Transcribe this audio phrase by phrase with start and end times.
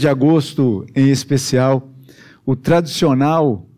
[0.00, 1.92] de agosto, em especial,
[2.44, 3.68] o tradicional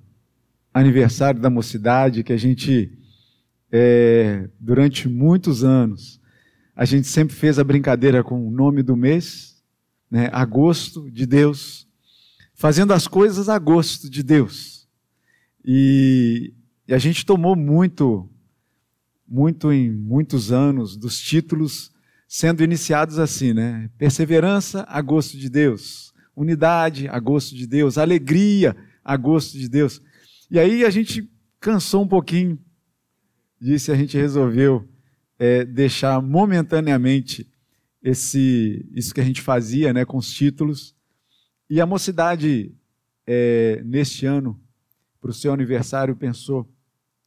[0.72, 2.92] aniversário da mocidade que a gente,
[3.72, 6.20] é, durante muitos anos,
[6.76, 9.62] a gente sempre fez a brincadeira com o nome do mês,
[10.10, 11.86] né, agosto de Deus,
[12.54, 14.86] fazendo as coisas a gosto de Deus.
[15.64, 16.52] E,
[16.86, 18.28] e a gente tomou muito,
[19.26, 21.90] muito em muitos anos dos títulos
[22.28, 23.90] sendo iniciados assim, né?
[23.96, 26.07] Perseverança a gosto de Deus
[26.38, 30.00] unidade a gosto de Deus, alegria a gosto de Deus.
[30.50, 32.58] E aí a gente cansou um pouquinho
[33.60, 34.88] disso e a gente resolveu
[35.38, 37.50] é, deixar momentaneamente
[38.02, 40.94] esse isso que a gente fazia né, com os títulos.
[41.68, 42.72] E a mocidade,
[43.26, 44.60] é, neste ano,
[45.20, 46.72] para o seu aniversário, pensou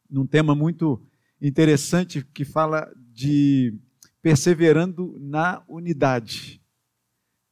[0.09, 1.01] num tema muito
[1.41, 3.77] interessante que fala de
[4.21, 6.61] perseverando na unidade.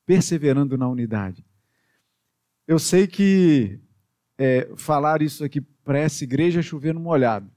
[0.05, 1.45] Perseverando na unidade.
[2.69, 3.79] Eu sei que
[4.37, 7.49] é, falar isso aqui para essa igreja é chover no molhado.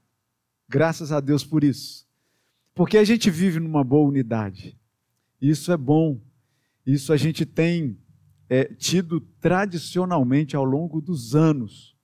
[0.67, 2.07] Graças a Deus por isso.
[2.73, 4.75] Porque a gente vive numa boa unidade.
[5.39, 6.19] Isso é bom.
[6.83, 7.95] Isso a gente tem
[8.49, 11.95] é, tido tradicionalmente ao longo dos anos.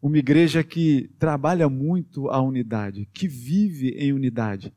[0.00, 4.72] Uma igreja que trabalha muito a unidade, que vive em unidade.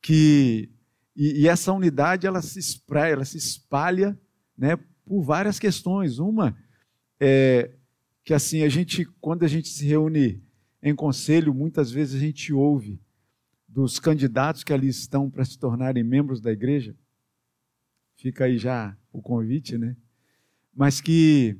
[0.00, 0.70] Que,
[1.14, 4.18] e, e essa unidade ela se espraia, ela se espalha
[4.56, 6.18] né, por várias questões.
[6.18, 6.56] Uma
[7.20, 7.70] é,
[8.24, 10.42] que assim, a gente, quando a gente se reúne
[10.82, 12.98] em conselho, muitas vezes a gente ouve
[13.68, 16.96] dos candidatos que ali estão para se tornarem membros da igreja,
[18.16, 19.96] fica aí já o convite, né?
[20.74, 21.56] Mas que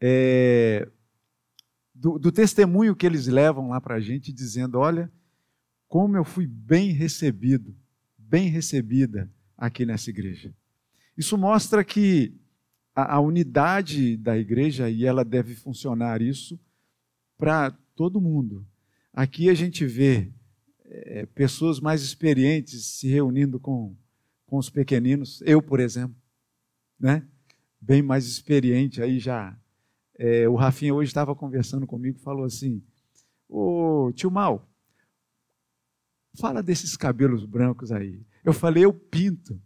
[0.00, 0.88] é,
[1.94, 5.12] do, do, testemunho que eles levam lá para a gente, dizendo: olha,
[5.86, 7.76] como eu fui bem recebido,
[8.16, 10.54] bem recebida aqui nessa igreja.
[11.16, 12.39] Isso mostra que
[13.02, 16.58] a, a unidade da igreja e ela deve funcionar isso
[17.36, 18.66] para todo mundo.
[19.12, 20.32] Aqui a gente vê
[20.84, 23.96] é, pessoas mais experientes se reunindo com,
[24.46, 25.42] com os pequeninos.
[25.46, 26.16] Eu, por exemplo,
[26.98, 27.26] né?
[27.80, 29.56] bem mais experiente aí já.
[30.18, 32.82] É, o Rafinha hoje estava conversando comigo falou assim:
[33.48, 34.68] Ô tio Mal,
[36.34, 38.22] fala desses cabelos brancos aí.
[38.44, 39.60] Eu falei, eu pinto.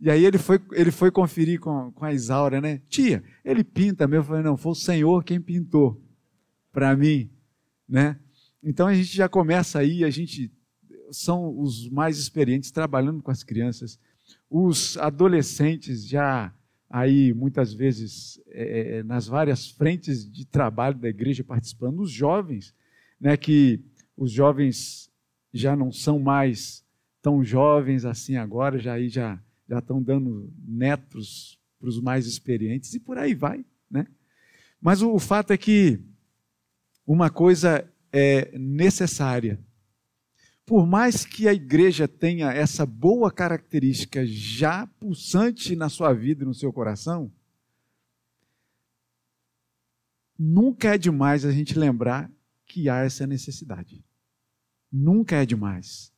[0.00, 2.80] E aí ele foi, ele foi conferir com, com a Isaura, né?
[2.88, 4.22] Tia, ele pinta mesmo.
[4.22, 6.00] Eu falei, não, foi o Senhor quem pintou
[6.72, 7.28] para mim,
[7.88, 8.18] né?
[8.62, 10.52] Então a gente já começa aí, a gente
[11.10, 13.98] são os mais experientes trabalhando com as crianças.
[14.48, 16.54] Os adolescentes já
[16.88, 22.00] aí muitas vezes é, é nas várias frentes de trabalho da igreja participando.
[22.00, 22.72] Os jovens,
[23.20, 23.36] né?
[23.36, 23.82] Que
[24.16, 25.10] os jovens
[25.52, 26.84] já não são mais
[27.20, 32.94] tão jovens assim agora, já aí já já estão dando netos para os mais experientes
[32.94, 34.06] e por aí vai, né?
[34.80, 36.00] Mas o, o fato é que
[37.06, 39.58] uma coisa é necessária.
[40.64, 46.46] Por mais que a igreja tenha essa boa característica já pulsante na sua vida e
[46.46, 47.32] no seu coração,
[50.38, 52.30] nunca é demais a gente lembrar
[52.66, 54.04] que há essa necessidade.
[54.92, 56.12] Nunca é demais.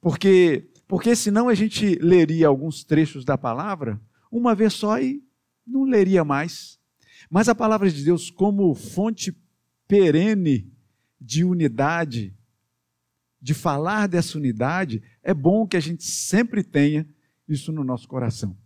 [0.00, 4.00] Porque porque senão a gente leria alguns trechos da palavra
[4.30, 5.22] uma vez só e
[5.66, 6.78] não leria mais.
[7.30, 9.34] Mas a palavra de Deus, como fonte
[9.88, 10.70] perene
[11.20, 12.34] de unidade,
[13.40, 17.06] de falar dessa unidade, é bom que a gente sempre tenha
[17.48, 18.56] isso no nosso coração.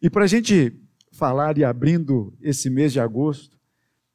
[0.00, 0.78] E para a gente
[1.10, 3.58] falar e abrindo esse mês de agosto,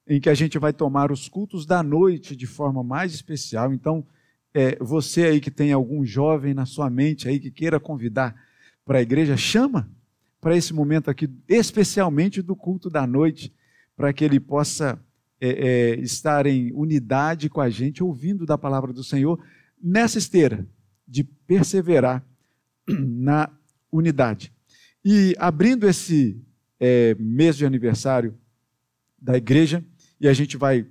[0.07, 4.05] em que a gente vai tomar os cultos da noite de forma mais especial, então
[4.57, 8.35] é, você aí que tem algum jovem na sua mente aí que queira convidar
[8.84, 9.88] para a igreja, chama
[10.41, 13.53] para esse momento aqui, especialmente do culto da noite,
[13.95, 15.00] para que ele possa
[15.40, 19.40] é, é, estar em unidade com a gente, ouvindo da palavra do Senhor,
[19.79, 20.68] nessa esteira
[21.07, 22.25] de perseverar
[22.89, 23.51] na
[23.91, 24.51] unidade.
[25.06, 26.41] E abrindo esse
[26.79, 28.36] é, mês de aniversário
[29.21, 29.86] da igreja,
[30.19, 30.88] e a gente vai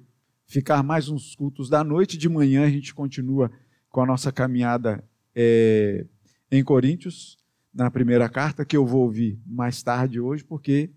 [0.46, 2.16] ficar mais uns cultos da noite.
[2.16, 3.50] De manhã a gente continua
[3.90, 5.04] com a nossa caminhada
[5.34, 6.06] é,
[6.50, 7.38] em Coríntios,
[7.74, 10.90] na primeira carta, que eu vou ouvir mais tarde hoje, porque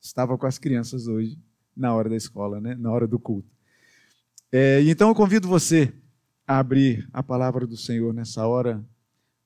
[0.00, 1.38] estava com as crianças hoje,
[1.76, 2.74] na hora da escola, né?
[2.74, 3.48] na hora do culto.
[4.50, 5.92] É, então eu convido você
[6.46, 8.84] a abrir a palavra do Senhor nessa hora,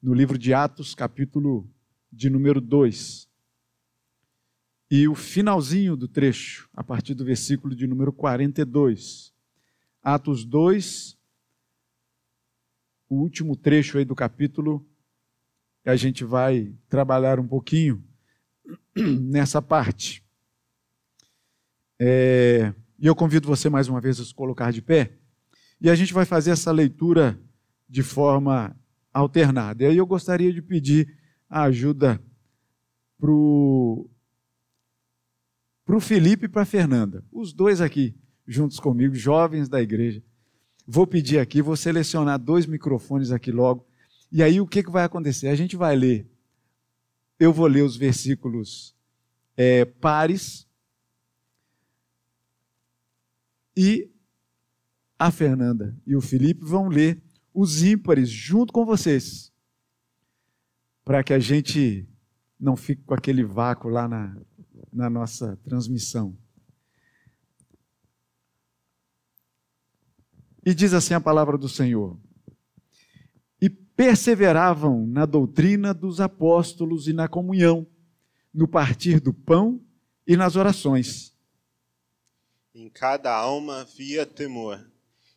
[0.00, 1.68] no livro de Atos, capítulo
[2.10, 3.28] de número 2.
[4.90, 9.31] E o finalzinho do trecho, a partir do versículo de número 42.
[10.02, 11.16] Atos 2,
[13.08, 14.84] o último trecho aí do capítulo,
[15.84, 18.02] a gente vai trabalhar um pouquinho
[18.96, 20.24] nessa parte.
[22.00, 25.18] É, e eu convido você mais uma vez a se colocar de pé.
[25.80, 27.38] E a gente vai fazer essa leitura
[27.88, 28.76] de forma
[29.12, 29.84] alternada.
[29.84, 31.16] E aí eu gostaria de pedir
[31.48, 32.20] a ajuda
[33.18, 34.08] para o
[36.00, 37.24] Felipe e para a Fernanda.
[37.30, 38.16] Os dois aqui,
[38.46, 40.22] juntos comigo, jovens da igreja.
[40.86, 43.86] Vou pedir aqui, vou selecionar dois microfones aqui logo.
[44.30, 45.48] E aí o que, que vai acontecer?
[45.48, 46.26] A gente vai ler.
[47.38, 48.94] Eu vou ler os versículos
[49.56, 50.66] é, pares.
[53.76, 54.10] E
[55.18, 57.22] a Fernanda e o Felipe vão ler
[57.54, 59.52] os ímpares junto com vocês.
[61.04, 62.08] Para que a gente
[62.58, 64.36] não fique com aquele vácuo lá na,
[64.92, 66.36] na nossa transmissão.
[70.64, 72.16] E diz assim a palavra do Senhor:
[73.60, 77.86] E perseveravam na doutrina dos apóstolos e na comunhão,
[78.54, 79.80] no partir do pão
[80.26, 81.32] e nas orações.
[82.74, 84.80] Em cada alma havia temor,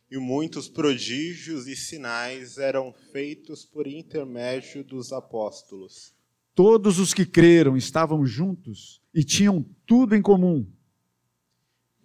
[0.08, 6.14] e muitos prodígios e sinais eram feitos por intermédio dos apóstolos.
[6.54, 10.66] Todos os que creram estavam juntos e tinham tudo em comum.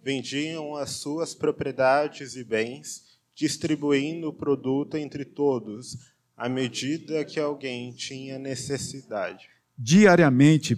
[0.02, 5.96] Vendiam as suas propriedades e bens distribuindo o produto entre todos,
[6.36, 9.48] à medida que alguém tinha necessidade.
[9.78, 10.76] Diariamente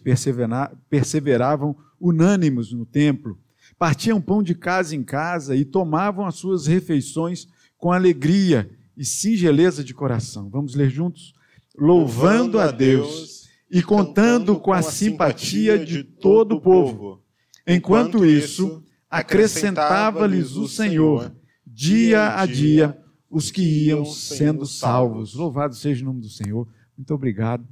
[0.88, 3.38] perseveravam unânimes no templo,
[3.78, 7.46] partiam pão de casa em casa e tomavam as suas refeições
[7.76, 10.48] com alegria e singeleza de coração.
[10.48, 11.34] Vamos ler juntos?
[11.76, 17.20] Louvando a Deus e contando com a simpatia de todo o povo.
[17.66, 21.34] Enquanto isso, acrescentava-lhes o Senhor
[21.75, 22.97] dia a dia,
[23.29, 25.35] os que iam sendo salvos.
[25.35, 26.69] Louvado seja o nome do Senhor.
[26.97, 27.67] Muito obrigado.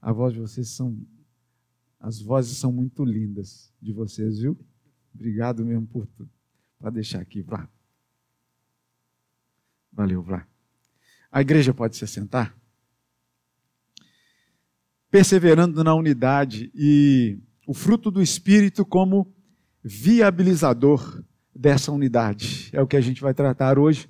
[0.00, 0.96] A voz de vocês são.
[1.98, 4.56] As vozes são muito lindas de vocês, viu?
[5.14, 6.30] Obrigado mesmo por tudo.
[6.78, 7.66] Para deixar aqui, Vlá.
[9.90, 10.46] Valeu, Vlá.
[11.32, 12.54] A igreja pode se assentar?
[15.10, 19.34] Perseverando na unidade e o fruto do Espírito como
[19.82, 21.24] viabilizador
[21.56, 22.68] dessa unidade.
[22.72, 24.08] É o que a gente vai tratar hoje.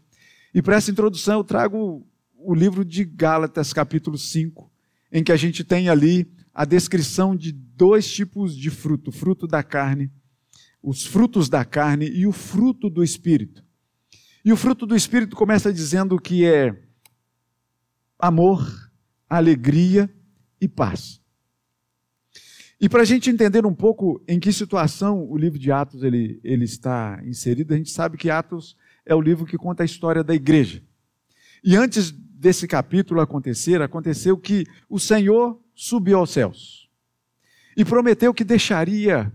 [0.55, 2.07] E para essa introdução eu trago
[2.39, 4.71] o livro de Gálatas, capítulo 5,
[5.13, 9.63] em que a gente tem ali a descrição de dois tipos de fruto: fruto da
[9.63, 10.11] carne,
[10.83, 13.65] os frutos da carne e o fruto do espírito.
[14.45, 16.75] E o fruto do espírito começa dizendo que é
[18.19, 18.91] amor,
[19.29, 20.09] alegria
[20.61, 21.21] e paz.
[22.79, 26.39] E para a gente entender um pouco em que situação o livro de Atos ele,
[26.45, 30.23] ele está inserido, a gente sabe que Atos é o livro que conta a história
[30.23, 30.83] da igreja.
[31.65, 36.89] E antes desse capítulo acontecer, aconteceu que o Senhor subiu aos céus
[37.77, 39.33] e prometeu que deixaria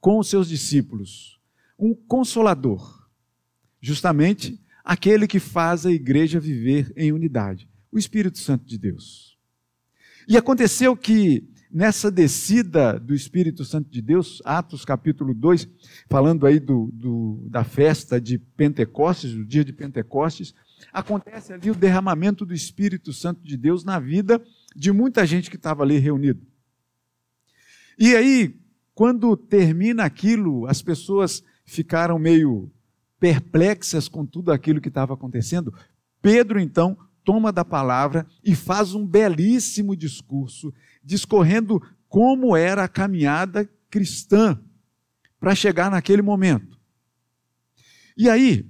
[0.00, 1.38] com os seus discípulos
[1.78, 3.06] um consolador,
[3.80, 9.36] justamente aquele que faz a igreja viver em unidade, o Espírito Santo de Deus.
[10.26, 15.68] E aconteceu que nessa descida do Espírito Santo de Deus, Atos capítulo 2,
[16.08, 20.54] falando aí do, do, da festa de Pentecostes, do dia de Pentecostes,
[20.90, 24.42] acontece ali o derramamento do Espírito Santo de Deus na vida
[24.74, 26.40] de muita gente que estava ali reunido.
[27.98, 28.58] E aí,
[28.94, 32.72] quando termina aquilo, as pessoas ficaram meio
[33.20, 35.74] perplexas com tudo aquilo que estava acontecendo.
[36.22, 40.72] Pedro, então, toma da palavra e faz um belíssimo discurso
[41.06, 44.60] discorrendo como era a caminhada cristã
[45.38, 46.76] para chegar naquele momento.
[48.16, 48.68] E aí,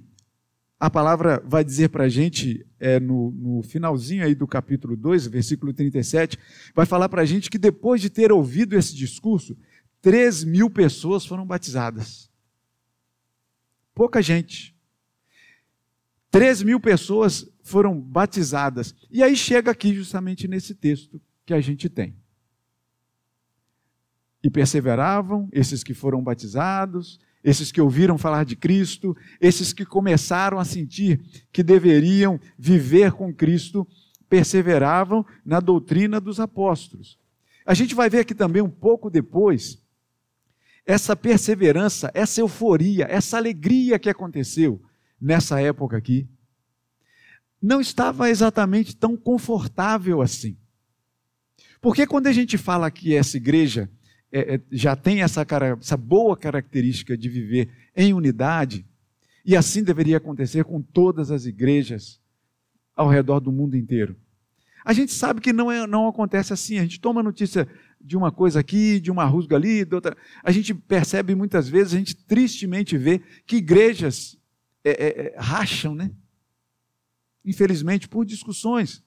[0.79, 5.25] a palavra vai dizer para a gente, é, no, no, finalzinho aí do capítulo 2,
[5.27, 6.37] versículo 37,
[6.75, 9.57] vai falar para a gente que depois de ter ouvido esse discurso,
[10.01, 12.29] 3 mil pessoas foram batizadas.
[13.95, 14.75] Pouca gente.
[16.29, 18.93] 3 mil pessoas foram batizadas.
[19.09, 22.15] E aí chega aqui justamente nesse texto que a gente tem
[24.43, 30.59] e perseveravam, esses que foram batizados, esses que ouviram falar de Cristo, esses que começaram
[30.59, 33.87] a sentir que deveriam viver com Cristo,
[34.29, 37.17] perseveravam na doutrina dos apóstolos.
[37.65, 39.81] A gente vai ver aqui também um pouco depois
[40.85, 44.81] essa perseverança, essa euforia, essa alegria que aconteceu
[45.19, 46.25] nessa época aqui.
[47.61, 50.55] Não estava exatamente tão confortável assim.
[51.81, 53.89] Porque quando a gente fala que essa igreja
[54.31, 58.85] é, é, já tem essa, cara, essa boa característica de viver em unidade,
[59.45, 62.19] e assim deveria acontecer com todas as igrejas
[62.95, 64.15] ao redor do mundo inteiro.
[64.83, 66.77] A gente sabe que não, é, não acontece assim.
[66.79, 67.67] A gente toma notícia
[67.99, 70.15] de uma coisa aqui, de uma rusga ali, de outra.
[70.41, 74.37] A gente percebe muitas vezes, a gente tristemente vê que igrejas
[74.83, 76.09] é, é, é racham, né?
[77.43, 79.03] Infelizmente, por discussões.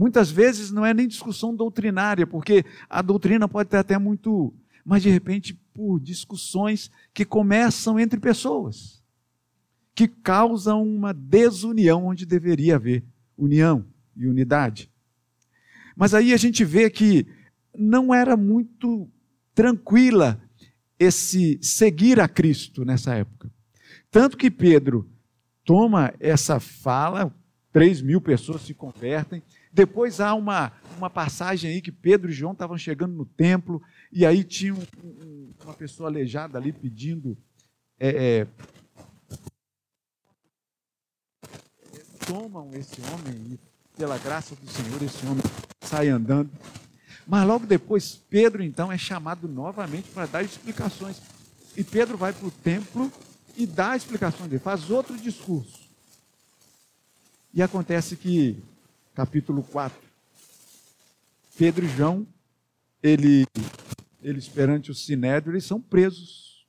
[0.00, 4.50] Muitas vezes não é nem discussão doutrinária, porque a doutrina pode ter até muito,
[4.82, 9.04] mas de repente por discussões que começam entre pessoas,
[9.94, 13.04] que causam uma desunião onde deveria haver
[13.36, 13.84] união
[14.16, 14.90] e unidade.
[15.94, 17.26] Mas aí a gente vê que
[17.76, 19.06] não era muito
[19.54, 20.42] tranquila
[20.98, 23.52] esse seguir a Cristo nessa época.
[24.10, 25.06] Tanto que Pedro
[25.62, 27.30] toma essa fala,
[27.70, 29.42] 3 mil pessoas se convertem.
[29.72, 34.26] Depois há uma, uma passagem aí que Pedro e João estavam chegando no templo, e
[34.26, 37.36] aí tinha um, um, uma pessoa aleijada ali pedindo.
[37.98, 38.46] É, é,
[42.26, 43.60] tomam esse homem e,
[43.96, 45.42] pela graça do Senhor, esse homem
[45.80, 46.50] sai andando.
[47.26, 51.20] Mas logo depois, Pedro então é chamado novamente para dar explicações.
[51.76, 53.12] E Pedro vai para o templo
[53.56, 55.80] e dá explicações dele, faz outro discurso.
[57.52, 58.62] E acontece que,
[59.20, 60.00] capítulo 4,
[61.58, 62.26] Pedro e João,
[63.02, 63.44] ele,
[64.22, 66.66] eles perante o Sinédrio, eles são presos.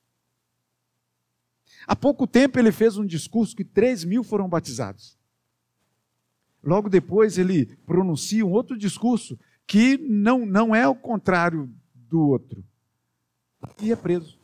[1.88, 5.18] Há pouco tempo ele fez um discurso que 3 mil foram batizados.
[6.62, 12.62] Logo depois ele pronuncia um outro discurso que não, não é o contrário do outro.
[13.82, 14.38] E é preso.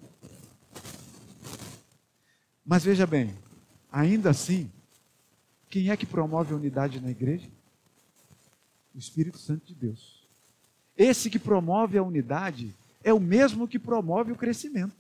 [2.66, 3.36] Mas veja bem,
[3.92, 4.72] ainda assim,
[5.70, 7.57] quem é que promove a unidade na igreja?
[8.98, 10.28] O Espírito Santo de Deus.
[10.98, 12.74] Esse que promove a unidade
[13.04, 14.96] é o mesmo que promove o crescimento.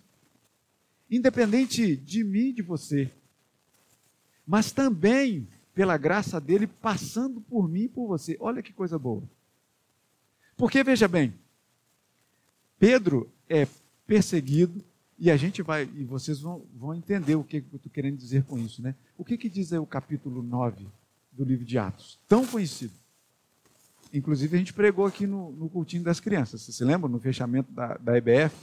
[1.09, 3.11] Independente de mim e de você.
[4.45, 8.37] Mas também pela graça dele, passando por mim e por você.
[8.39, 9.23] Olha que coisa boa.
[10.55, 11.33] Porque, veja bem,
[12.77, 13.67] Pedro é
[14.05, 14.83] perseguido,
[15.17, 18.43] e a gente vai, e vocês vão, vão entender o que eu estou querendo dizer
[18.43, 18.95] com isso, né?
[19.17, 20.85] O que, que diz aí o capítulo 9
[21.31, 22.19] do livro de Atos?
[22.27, 22.93] Tão conhecido.
[24.17, 26.61] Inclusive, a gente pregou aqui no, no cultinho das crianças.
[26.61, 27.09] Você se lembra?
[27.09, 28.55] No fechamento da, da EBF,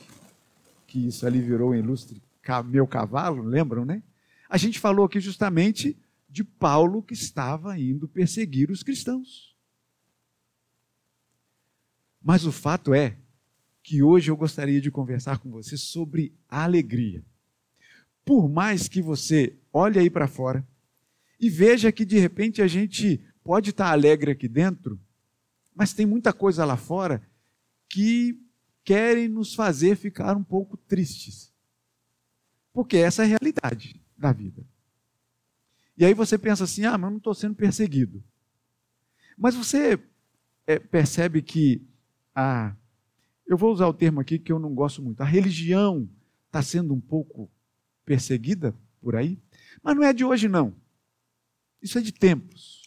[0.87, 2.21] que isso ali virou ilustre
[2.67, 4.03] meu cavalo, lembram, né?
[4.49, 5.97] A gente falou aqui justamente
[6.29, 9.57] de Paulo que estava indo perseguir os cristãos.
[12.23, 13.17] Mas o fato é
[13.83, 17.25] que hoje eu gostaria de conversar com você sobre a alegria.
[18.25, 20.67] Por mais que você olhe aí para fora
[21.39, 24.99] e veja que de repente a gente pode estar alegre aqui dentro,
[25.75, 27.23] mas tem muita coisa lá fora
[27.89, 28.41] que
[28.85, 31.53] querem nos fazer ficar um pouco tristes.
[32.73, 34.65] Porque essa é a realidade da vida.
[35.97, 38.23] E aí você pensa assim: ah, mas eu não estou sendo perseguido.
[39.37, 39.99] Mas você
[40.67, 41.87] é, percebe que
[42.35, 42.75] a.
[43.47, 45.21] Eu vou usar o termo aqui que eu não gosto muito.
[45.21, 46.09] A religião
[46.47, 47.51] está sendo um pouco
[48.05, 49.39] perseguida por aí.
[49.83, 50.75] Mas não é de hoje, não.
[51.83, 52.83] Isso é de tempos.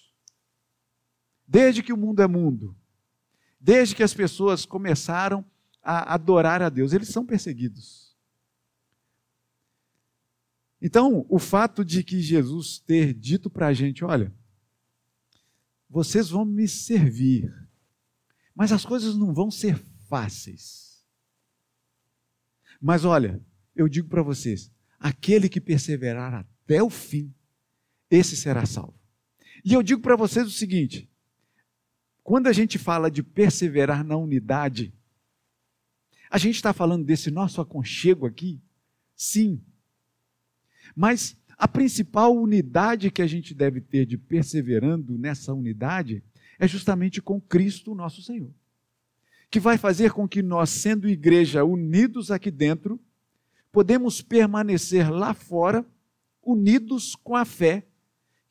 [1.48, 2.76] Desde que o mundo é mundo.
[3.60, 5.44] Desde que as pessoas começaram
[5.82, 8.16] a adorar a Deus, eles são perseguidos.
[10.82, 14.34] Então, o fato de que Jesus ter dito para a gente: olha,
[15.90, 17.52] vocês vão me servir,
[18.54, 21.04] mas as coisas não vão ser fáceis.
[22.80, 23.42] Mas olha,
[23.76, 27.34] eu digo para vocês: aquele que perseverar até o fim,
[28.10, 29.00] esse será salvo.
[29.66, 31.10] E eu digo para vocês o seguinte:
[32.28, 34.94] quando a gente fala de perseverar na unidade,
[36.30, 38.62] a gente está falando desse nosso aconchego aqui?
[39.16, 39.62] Sim,
[40.94, 46.22] mas a principal unidade que a gente deve ter de perseverando nessa unidade
[46.60, 48.52] é justamente com Cristo, nosso Senhor.
[49.50, 53.00] Que vai fazer com que nós, sendo igreja unidos aqui dentro,
[53.72, 55.86] podemos permanecer lá fora
[56.44, 57.88] unidos com a fé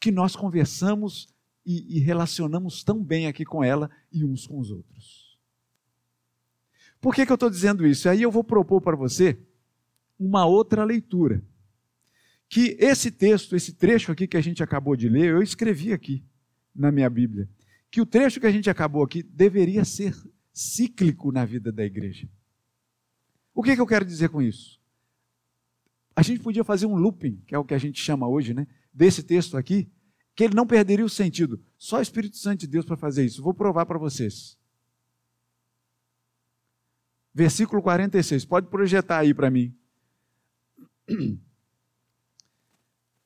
[0.00, 1.28] que nós conversamos
[1.66, 5.36] e, e relacionamos tão bem aqui com ela e uns com os outros.
[7.00, 8.08] Por que, que eu estou dizendo isso?
[8.08, 9.36] Aí eu vou propor para você
[10.18, 11.42] uma outra leitura
[12.48, 16.24] que esse texto, esse trecho aqui que a gente acabou de ler, eu escrevi aqui
[16.74, 17.48] na minha Bíblia,
[17.90, 20.14] que o trecho que a gente acabou aqui deveria ser
[20.52, 22.28] cíclico na vida da igreja.
[23.54, 24.80] O que, que eu quero dizer com isso?
[26.14, 28.66] A gente podia fazer um looping, que é o que a gente chama hoje, né?
[28.92, 29.90] Desse texto aqui,
[30.36, 31.58] que ele não perderia o sentido.
[31.78, 33.42] Só o Espírito Santo de Deus para fazer isso.
[33.42, 34.58] Vou provar para vocês.
[37.34, 38.44] Versículo 46.
[38.44, 39.74] Pode projetar aí para mim.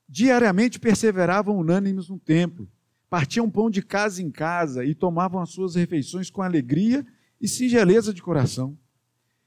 [0.07, 2.69] Diariamente perseveravam unânimes no templo,
[3.09, 7.05] partiam pão de casa em casa e tomavam as suas refeições com alegria
[7.41, 8.77] e singeleza de coração.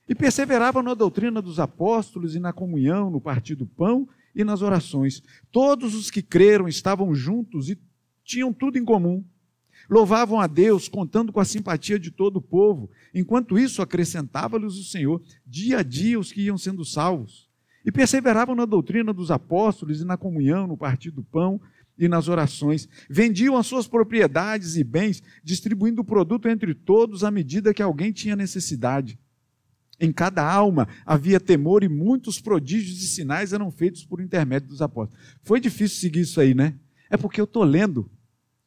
[0.06, 4.62] E perseveravam na doutrina dos apóstolos e na comunhão, no partir do pão e nas
[4.62, 5.22] orações.
[5.50, 7.78] Todos os que creram estavam juntos e
[8.24, 9.24] tinham tudo em comum.
[9.88, 12.90] Louvavam a Deus, contando com a simpatia de todo o povo.
[13.14, 17.48] Enquanto isso, acrescentava-lhes o Senhor, dia a dia, os que iam sendo salvos.
[17.84, 21.60] E perseveravam na doutrina dos apóstolos e na comunhão, no partir do pão
[21.98, 22.88] e nas orações.
[23.10, 28.10] Vendiam as suas propriedades e bens, distribuindo o produto entre todos à medida que alguém
[28.10, 29.18] tinha necessidade.
[30.00, 34.82] Em cada alma havia temor e muitos prodígios e sinais eram feitos por intermédio dos
[34.82, 35.24] apóstolos.
[35.42, 36.78] Foi difícil seguir isso aí, né?
[37.08, 38.10] É porque eu estou lendo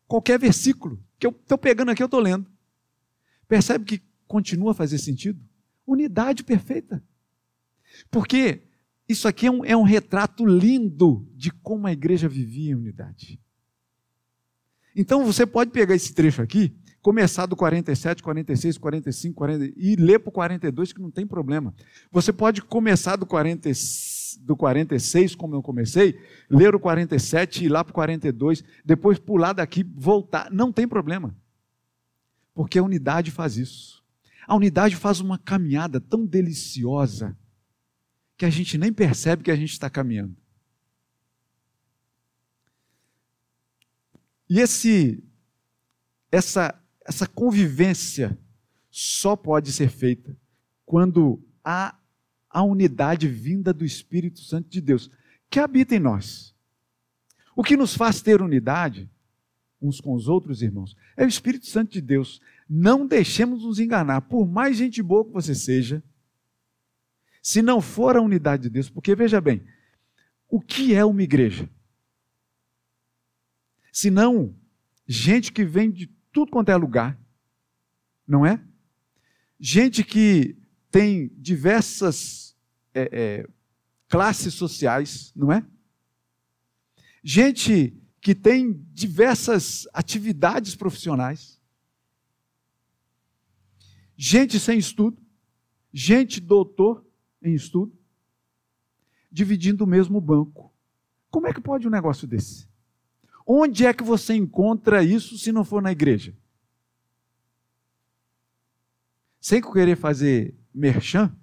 [0.07, 2.49] qualquer versículo que eu estou pegando aqui, eu estou lendo.
[3.47, 5.39] Percebe que continua a fazer sentido?
[5.85, 7.03] Unidade perfeita.
[8.09, 8.63] Porque
[9.07, 13.39] isso aqui é um, é um retrato lindo de como a igreja vivia em unidade.
[14.95, 20.19] Então você pode pegar esse trecho aqui, começar do 47, 46, 45, 40 e ler
[20.19, 21.73] para o 42, que não tem problema.
[22.11, 23.69] Você pode começar do, 40,
[24.41, 29.19] do 46, como eu comecei, ler o 47 e ir lá para o 42, depois
[29.19, 30.51] pular daqui, voltar.
[30.51, 31.35] Não tem problema.
[32.53, 34.03] Porque a unidade faz isso.
[34.47, 37.37] A unidade faz uma caminhada tão deliciosa
[38.37, 40.35] que a gente nem percebe que a gente está caminhando.
[44.49, 45.21] E esse,
[46.31, 46.73] essa,
[47.07, 48.37] essa convivência
[48.91, 50.35] só pode ser feita
[50.85, 51.97] quando há
[52.49, 55.09] a unidade vinda do Espírito Santo de Deus,
[55.49, 56.53] que habita em nós.
[57.55, 59.09] O que nos faz ter unidade
[59.81, 62.41] uns com os outros, irmãos, é o Espírito Santo de Deus.
[62.67, 66.03] Não deixemos nos enganar, por mais gente boa que você seja,
[67.41, 69.63] se não for a unidade de Deus, porque veja bem,
[70.49, 71.69] o que é uma igreja?
[73.93, 74.55] Se não
[75.07, 77.19] gente que vem de tudo quanto é lugar,
[78.27, 78.63] não é?
[79.59, 80.55] Gente que
[80.91, 82.55] tem diversas
[82.93, 83.47] é, é,
[84.07, 85.65] classes sociais, não é?
[87.23, 91.59] Gente que tem diversas atividades profissionais,
[94.15, 95.19] gente sem estudo,
[95.91, 97.03] gente doutor,
[97.41, 97.97] em estudo,
[99.31, 100.71] dividindo o mesmo banco.
[101.31, 102.66] Como é que pode um negócio desse?
[103.47, 106.35] Onde é que você encontra isso se não for na igreja?
[109.39, 111.33] Sem querer fazer merchan,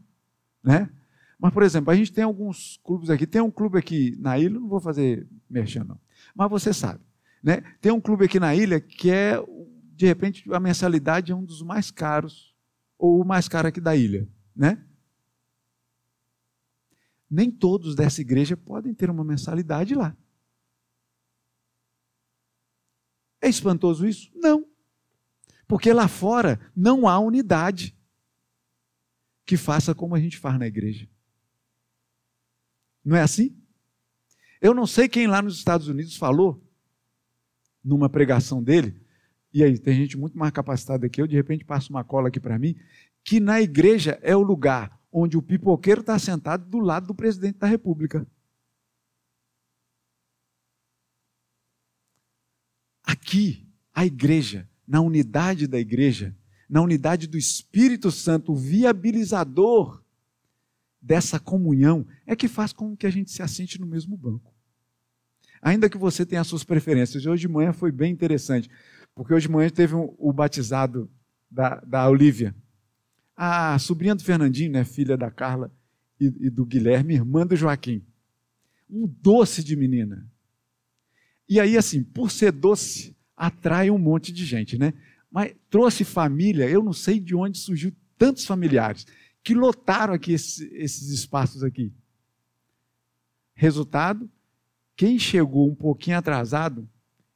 [0.63, 0.91] né?
[1.39, 3.27] Mas, por exemplo, a gente tem alguns clubes aqui.
[3.27, 5.99] Tem um clube aqui na ilha, não vou fazer merchan, não.
[6.35, 7.01] Mas você sabe,
[7.43, 7.63] né?
[7.81, 9.43] Tem um clube aqui na ilha que é,
[9.95, 12.55] de repente, a mensalidade é um dos mais caros,
[12.99, 14.85] ou o mais caro aqui da ilha, né?
[17.35, 20.17] nem todos dessa igreja podem ter uma mensalidade lá.
[23.45, 24.31] É espantoso isso?
[24.35, 24.65] Não.
[25.69, 27.95] Porque lá fora não há unidade
[29.45, 31.07] que faça como a gente faz na igreja.
[33.05, 33.55] Não é assim?
[34.63, 36.67] Eu não sei quem lá nos Estados Unidos falou,
[37.85, 38.99] numa pregação dele,
[39.53, 42.41] e aí tem gente muito mais capacitada que eu, de repente passa uma cola aqui
[42.41, 42.75] para mim,
[43.23, 47.59] que na igreja é o lugar onde o pipoqueiro está sentado do lado do presidente
[47.59, 48.27] da República.
[53.35, 56.37] Aqui, a igreja, na unidade da igreja,
[56.71, 60.05] na unidade do Espírito Santo, o viabilizador
[61.03, 64.55] dessa comunhão, é que faz com que a gente se assente no mesmo banco.
[65.61, 67.27] Ainda que você tenha as suas preferências.
[67.27, 68.71] Hoje de manhã foi bem interessante,
[69.17, 71.11] porque hoje de manhã teve um, o batizado
[71.51, 72.55] da, da Olivia.
[73.37, 75.73] A sobrinha do Fernandinho, né, filha da Carla
[76.21, 78.07] e, e do Guilherme, irmã do Joaquim.
[78.89, 80.25] Um doce de menina.
[81.49, 84.95] E aí, assim, por ser doce, atrai um monte de gente, né?
[85.31, 89.07] Mas trouxe família, eu não sei de onde surgiu tantos familiares
[89.43, 91.93] que lotaram aqui esse, esses espaços aqui.
[93.55, 94.31] Resultado,
[94.97, 96.89] quem chegou um pouquinho atrasado,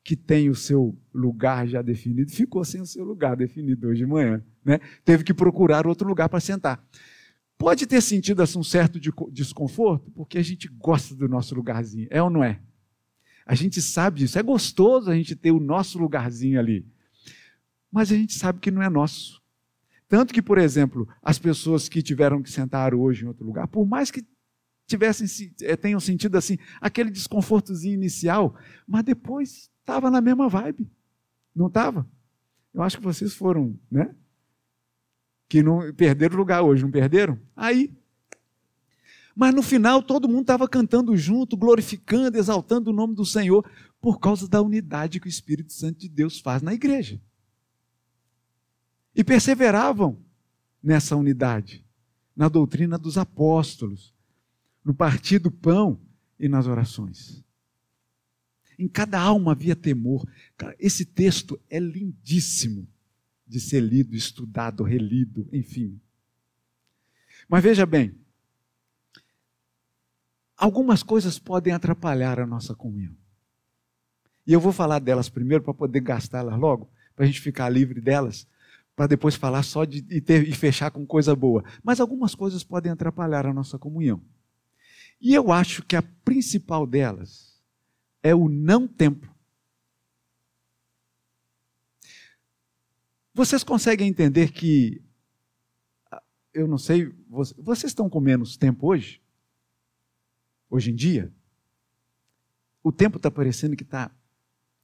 [0.04, 4.06] que tem o seu lugar já definido, ficou sem o seu lugar definido hoje de
[4.06, 4.80] manhã né?
[5.04, 6.84] teve que procurar outro lugar para sentar.
[7.56, 9.00] Pode ter sentido assim, um certo
[9.32, 12.60] desconforto, porque a gente gosta do nosso lugarzinho, é ou não é?
[13.48, 16.86] A gente sabe disso, é gostoso a gente ter o nosso lugarzinho ali.
[17.90, 19.42] Mas a gente sabe que não é nosso.
[20.06, 23.86] Tanto que, por exemplo, as pessoas que tiveram que sentar hoje em outro lugar, por
[23.86, 24.24] mais que
[24.86, 25.26] tivessem
[25.62, 28.54] eh, tenham sentido assim aquele desconfortozinho inicial,
[28.86, 30.88] mas depois estava na mesma vibe,
[31.54, 32.08] não estava?
[32.72, 34.14] Eu acho que vocês foram, né?
[35.48, 37.38] que não perderam lugar hoje, não perderam?
[37.56, 37.96] Aí.
[39.38, 43.64] Mas no final todo mundo estava cantando junto, glorificando, exaltando o nome do Senhor,
[44.00, 47.22] por causa da unidade que o Espírito Santo de Deus faz na igreja.
[49.14, 50.18] E perseveravam
[50.82, 51.86] nessa unidade?
[52.34, 54.12] Na doutrina dos apóstolos,
[54.84, 56.00] no partir do pão
[56.36, 57.44] e nas orações.
[58.76, 60.28] Em cada alma havia temor.
[60.56, 62.88] Cara, esse texto é lindíssimo
[63.46, 66.00] de ser lido, estudado, relido, enfim.
[67.48, 68.18] Mas veja bem,
[70.58, 73.16] algumas coisas podem atrapalhar a nossa comunhão.
[74.44, 78.00] E eu vou falar delas primeiro para poder gastá-las logo, para a gente ficar livre
[78.00, 78.46] delas,
[78.96, 81.62] para depois falar só de e, ter, e fechar com coisa boa.
[81.84, 84.20] Mas algumas coisas podem atrapalhar a nossa comunhão.
[85.20, 87.62] E eu acho que a principal delas
[88.22, 89.32] é o não tempo.
[93.32, 95.00] Vocês conseguem entender que,
[96.52, 99.22] eu não sei, vocês estão com menos tempo hoje?
[100.70, 101.32] Hoje em dia?
[102.82, 104.10] O tempo está parecendo que está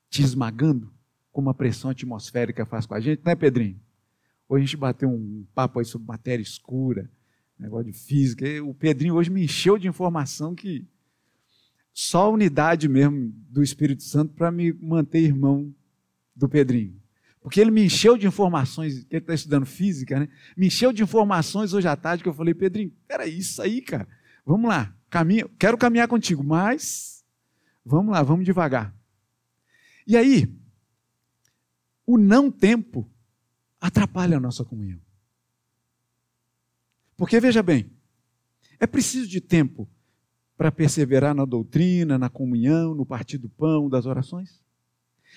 [0.09, 0.93] te esmagando,
[1.33, 3.81] como a pressão atmosférica faz com a gente, não é, Pedrinho?
[4.49, 7.11] Hoje a gente bateu um papo aí sobre matéria escura,
[7.59, 8.45] negócio de física.
[8.63, 10.87] O Pedrinho hoje me encheu de informação que
[11.93, 15.75] só a unidade mesmo do Espírito Santo para me manter irmão
[16.35, 17.01] do Pedrinho.
[17.41, 20.29] Porque ele me encheu de informações, ele está estudando física, né?
[20.57, 24.09] Me encheu de informações hoje à tarde que eu falei, Pedrinho, peraí, isso aí, cara.
[24.47, 27.25] Vamos lá, caminha, quero caminhar contigo, mas
[27.85, 28.93] vamos lá, vamos devagar.
[30.05, 30.53] E aí,
[32.05, 33.09] o não tempo
[33.81, 35.01] atrapalha a nossa comunhão.
[37.17, 37.93] Porque veja bem,
[38.81, 39.89] é preciso de tempo
[40.57, 44.65] para perseverar na doutrina, na comunhão, no partir do pão, das orações?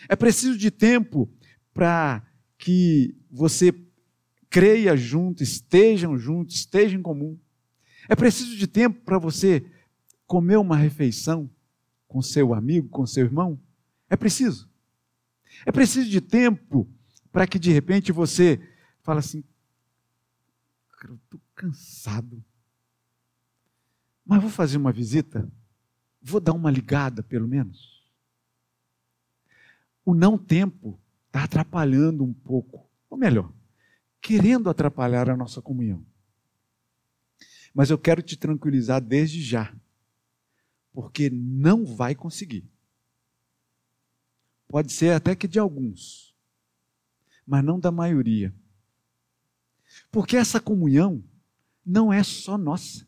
[0.10, 1.32] É preciso de tempo
[1.72, 2.26] para
[2.58, 3.72] que você
[4.50, 7.38] creia junto, estejam juntos, estejam em comum.
[8.10, 9.66] É preciso de tempo para você
[10.26, 11.50] comer uma refeição
[12.08, 13.60] com seu amigo, com seu irmão?
[14.10, 14.70] É preciso.
[15.66, 16.88] É preciso de tempo
[17.32, 18.60] para que de repente você
[19.02, 19.44] fale assim:
[21.08, 22.44] eu estou cansado,
[24.26, 25.50] mas vou fazer uma visita,
[26.22, 28.04] vou dar uma ligada pelo menos.
[30.04, 33.52] O não tempo está atrapalhando um pouco, ou melhor,
[34.22, 36.06] querendo atrapalhar a nossa comunhão.
[37.78, 39.72] Mas eu quero te tranquilizar desde já,
[40.92, 42.68] porque não vai conseguir.
[44.68, 46.36] Pode ser até que de alguns,
[47.46, 48.52] mas não da maioria.
[50.10, 51.24] Porque essa comunhão
[51.86, 53.08] não é só nossa.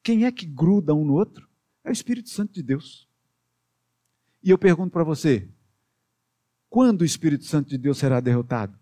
[0.00, 1.50] Quem é que gruda um no outro?
[1.82, 3.08] É o Espírito Santo de Deus.
[4.40, 5.50] E eu pergunto para você:
[6.70, 8.78] quando o Espírito Santo de Deus será derrotado?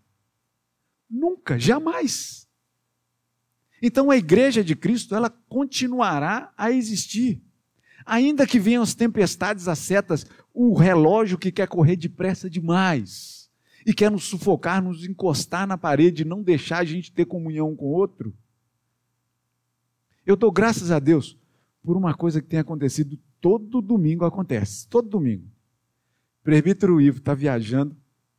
[1.09, 2.46] Nunca, jamais.
[3.81, 7.41] Então a igreja de Cristo, ela continuará a existir.
[8.05, 13.49] Ainda que venham as tempestades, as setas, o relógio que quer correr depressa demais
[13.85, 17.85] e quer nos sufocar, nos encostar na parede, não deixar a gente ter comunhão com
[17.85, 18.33] o outro.
[20.25, 21.37] Eu dou graças a Deus
[21.83, 25.47] por uma coisa que tem acontecido todo domingo acontece, todo domingo
[26.47, 27.93] presbítero Ivo está viajando,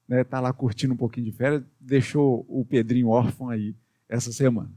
[0.05, 3.77] está né, tá lá curtindo um pouquinho de férias, deixou o Pedrinho órfão aí
[4.09, 4.73] essa semana.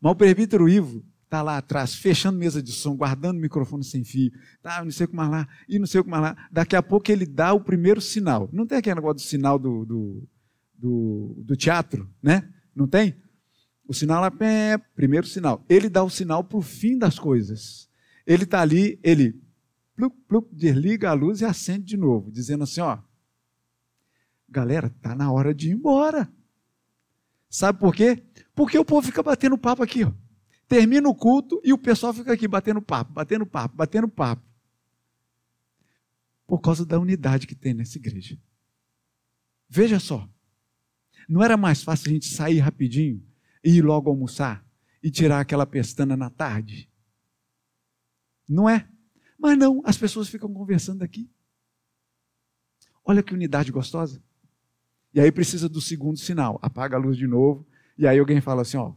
[0.00, 0.14] Mas
[0.60, 4.30] o Ivo está lá atrás, fechando mesa de som, guardando microfone sem fio,
[4.62, 6.48] tá, não sei o que mais lá, e não sei o que mais lá.
[6.50, 8.48] Daqui a pouco ele dá o primeiro sinal.
[8.52, 10.28] Não tem aquele negócio do sinal do, do,
[10.74, 12.48] do, do teatro, né?
[12.74, 13.16] Não tem?
[13.88, 15.64] O sinal lá, é, primeiro sinal.
[15.68, 17.88] Ele dá o sinal para o fim das coisas.
[18.26, 19.40] Ele está ali, ele
[19.94, 22.98] pluc, pluc, desliga a luz e acende de novo, dizendo assim: ó,
[24.48, 26.28] galera, tá na hora de ir embora.
[27.48, 28.22] Sabe por quê?
[28.54, 30.12] Porque o povo fica batendo papo aqui, ó.
[30.68, 34.42] Termina o culto e o pessoal fica aqui batendo papo, batendo papo, batendo papo.
[36.46, 38.38] Por causa da unidade que tem nessa igreja.
[39.68, 40.28] Veja só.
[41.28, 43.24] Não era mais fácil a gente sair rapidinho
[43.64, 44.64] e ir logo almoçar
[45.02, 46.90] e tirar aquela pestana na tarde?
[48.48, 48.88] Não é?
[49.38, 51.30] Mas não, as pessoas ficam conversando aqui.
[53.04, 54.22] Olha que unidade gostosa.
[55.16, 56.58] E aí precisa do segundo sinal.
[56.60, 57.66] Apaga a luz de novo.
[57.96, 58.92] E aí alguém fala assim: ó,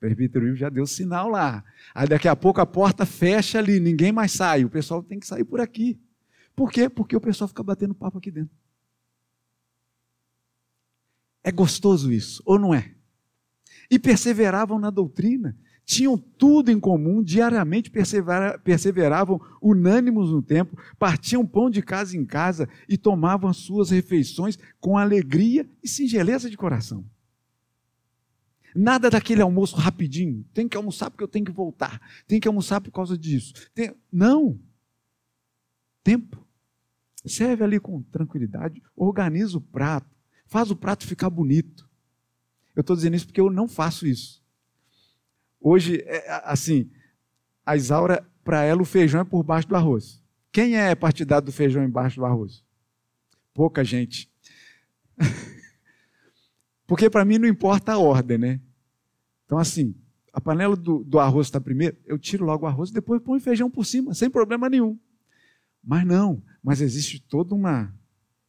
[0.00, 1.62] presbítero já deu sinal lá.
[1.94, 4.64] Aí daqui a pouco a porta fecha ali, ninguém mais sai.
[4.64, 6.00] O pessoal tem que sair por aqui.
[6.56, 6.88] Por quê?
[6.88, 8.56] Porque o pessoal fica batendo papo aqui dentro.
[11.44, 12.94] É gostoso isso, ou não é?
[13.90, 15.54] E perseveravam na doutrina
[15.88, 17.90] tinham tudo em comum, diariamente
[18.62, 24.58] perseveravam unânimos no tempo, partiam pão de casa em casa e tomavam as suas refeições
[24.78, 27.06] com alegria e singeleza de coração.
[28.76, 32.82] Nada daquele almoço rapidinho, tem que almoçar porque eu tenho que voltar, tem que almoçar
[32.82, 33.54] por causa disso.
[33.74, 33.94] Tem...
[34.12, 34.60] Não.
[36.04, 36.46] Tempo.
[37.24, 40.14] Serve ali com tranquilidade, organiza o prato,
[40.46, 41.88] faz o prato ficar bonito.
[42.76, 44.46] Eu estou dizendo isso porque eu não faço isso.
[45.60, 46.90] Hoje, é, assim,
[47.64, 50.22] a Isaura, para ela, o feijão é por baixo do arroz.
[50.50, 52.64] Quem é partidário do feijão embaixo do arroz?
[53.52, 54.30] Pouca gente.
[56.86, 58.60] porque para mim não importa a ordem, né?
[59.44, 59.94] Então, assim,
[60.32, 63.40] a panela do, do arroz está primeiro, eu tiro logo o arroz e depois ponho
[63.40, 64.98] feijão por cima, sem problema nenhum.
[65.82, 67.94] Mas não, mas existe toda uma,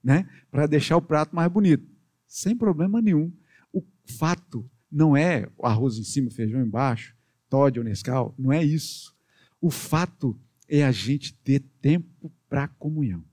[0.03, 1.87] né, para deixar o prato mais bonito,
[2.27, 3.33] sem problema nenhum.
[3.73, 3.83] O
[4.17, 7.15] fato não é arroz em cima, feijão embaixo,
[7.49, 9.15] Todd ou Nescau, não é isso.
[9.61, 13.23] O fato é a gente ter tempo para comunhão.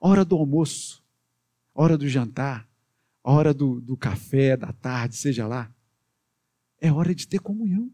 [0.00, 1.02] Hora do almoço,
[1.74, 2.68] hora do jantar,
[3.22, 5.72] hora do, do café, da tarde, seja lá,
[6.80, 7.90] é hora de ter comunhão.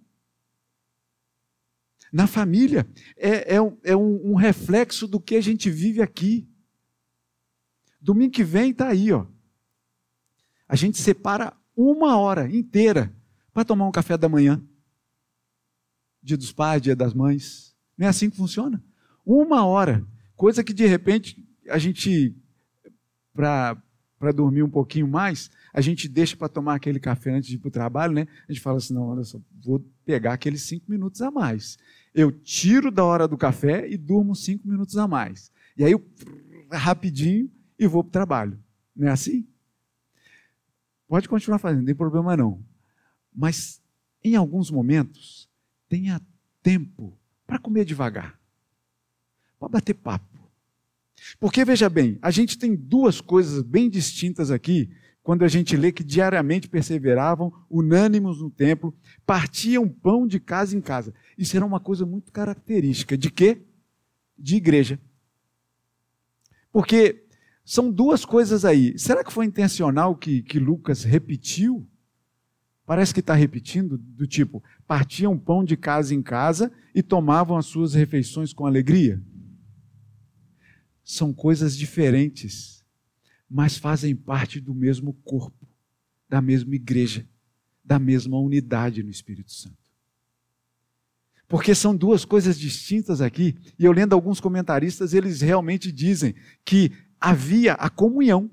[2.13, 6.47] Na família, é, é, um, é um, um reflexo do que a gente vive aqui.
[8.01, 9.27] Domingo que vem está aí, ó.
[10.69, 13.13] A gente separa uma hora inteira
[13.53, 14.63] para tomar um café da manhã.
[16.23, 17.75] Dia dos pais, dia das mães.
[17.97, 18.83] Não é assim que funciona?
[19.25, 20.07] Uma hora.
[20.37, 22.35] Coisa que de repente a gente,
[23.35, 27.59] para dormir um pouquinho mais, a gente deixa para tomar aquele café antes de ir
[27.59, 28.27] para o trabalho, né?
[28.49, 31.79] A gente fala assim: não, olha só, vou pegar aqueles cinco minutos a mais.
[32.15, 35.51] Eu tiro da hora do café e durmo cinco minutos a mais.
[35.77, 36.05] E aí eu
[36.71, 38.59] rapidinho e vou para o trabalho.
[38.95, 39.47] Não é assim?
[41.13, 42.65] Pode continuar fazendo, não tem problema não.
[43.31, 43.83] Mas
[44.25, 45.47] em alguns momentos,
[45.87, 46.19] tenha
[46.63, 48.41] tempo para comer devagar,
[49.59, 50.51] para bater papo.
[51.39, 54.91] Porque veja bem, a gente tem duas coisas bem distintas aqui
[55.23, 58.97] quando a gente lê que diariamente perseveravam, unânimes no templo,
[59.27, 61.13] partiam pão de casa em casa.
[61.37, 63.19] Isso era uma coisa muito característica.
[63.19, 63.61] De quê?
[64.39, 64.99] De igreja.
[66.73, 67.22] Porque
[67.65, 68.99] são duas coisas aí.
[68.99, 71.89] Será que foi intencional que, que Lucas repetiu?
[72.85, 77.67] Parece que está repetindo, do tipo, partiam pão de casa em casa e tomavam as
[77.67, 79.23] suas refeições com alegria.
[81.05, 82.83] São coisas diferentes
[83.53, 85.69] mas fazem parte do mesmo corpo,
[86.27, 87.29] da mesma igreja,
[87.85, 89.77] da mesma unidade no Espírito Santo.
[91.47, 96.93] Porque são duas coisas distintas aqui, e eu lendo alguns comentaristas, eles realmente dizem que
[97.23, 98.51] havia a comunhão,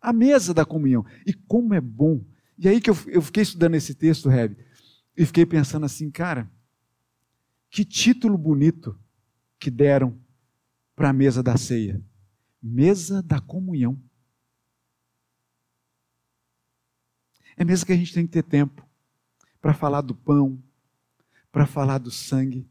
[0.00, 1.06] a mesa da comunhão.
[1.24, 2.24] E como é bom.
[2.58, 4.58] E aí que eu, eu fiquei estudando esse texto, Reb,
[5.16, 6.50] e fiquei pensando assim, cara,
[7.70, 8.98] que título bonito
[9.58, 10.18] que deram
[10.96, 12.02] para a mesa da ceia.
[12.60, 13.98] Mesa da comunhão.
[17.56, 18.86] É mesmo que a gente tem que ter tempo
[19.60, 20.62] para falar do pão,
[21.52, 22.68] para falar do sangue,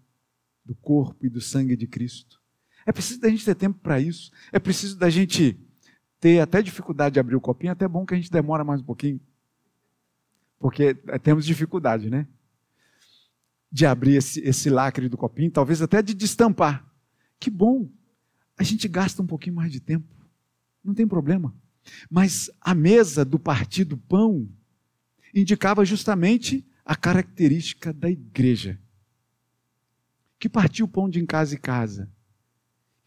[0.65, 2.38] do corpo e do sangue de Cristo.
[2.89, 4.31] É preciso da gente ter tempo para isso.
[4.51, 5.55] É preciso da gente
[6.19, 8.83] ter até dificuldade de abrir o copinho, até bom que a gente demora mais um
[8.83, 9.21] pouquinho.
[10.57, 12.27] Porque é, temos dificuldade, né?
[13.71, 16.83] De abrir esse, esse lacre do copinho, talvez até de destampar.
[17.39, 17.87] Que bom!
[18.57, 20.07] A gente gasta um pouquinho mais de tempo.
[20.83, 21.53] Não tem problema.
[22.09, 24.49] Mas a mesa do partido pão
[25.31, 28.79] indicava justamente a característica da igreja,
[30.39, 32.09] que partiu o pão de casa em casa,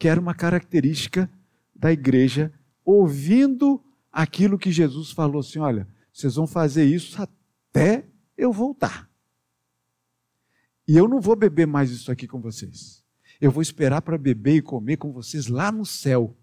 [0.02, 1.30] que era uma característica
[1.72, 2.52] da igreja,
[2.84, 8.04] ouvindo aquilo que Jesus falou assim: olha, vocês vão fazer isso até
[8.36, 9.08] eu voltar.
[10.88, 13.04] E eu não vou beber mais isso aqui com vocês.
[13.40, 16.36] Eu vou esperar para beber e comer com vocês lá no céu.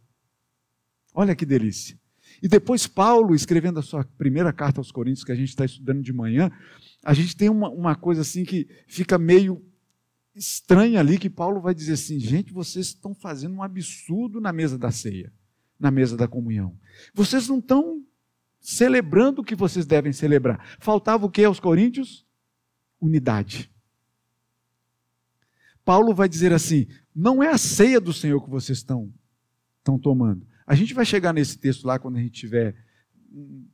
[1.13, 2.00] Olha que delícia.
[2.41, 6.02] E depois, Paulo, escrevendo a sua primeira carta aos Coríntios, que a gente está estudando
[6.02, 6.50] de manhã,
[7.04, 9.62] a gente tem uma, uma coisa assim que fica meio
[10.35, 14.77] estranha ali, que Paulo vai dizer assim: gente, vocês estão fazendo um absurdo na mesa
[14.77, 15.31] da ceia,
[15.79, 16.77] na mesa da comunhão.
[17.13, 18.03] Vocês não estão
[18.59, 20.77] celebrando o que vocês devem celebrar.
[20.79, 22.25] Faltava o que aos Coríntios?
[22.99, 23.71] Unidade.
[25.83, 29.11] Paulo vai dizer assim: não é a ceia do Senhor que vocês estão,
[29.79, 32.75] estão tomando, a gente vai chegar nesse texto lá quando a gente tiver